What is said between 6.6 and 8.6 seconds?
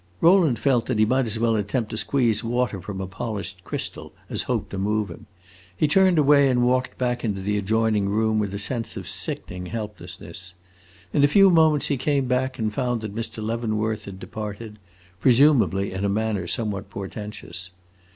walked into the adjoining room with a